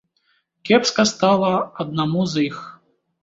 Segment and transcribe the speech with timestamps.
[0.69, 1.53] Кепска стала
[1.83, 2.57] аднаму з іх.